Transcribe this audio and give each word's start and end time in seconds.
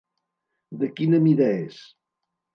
De 0.83 0.89
quina 1.01 1.21
mida 1.27 1.51
és? 1.61 1.79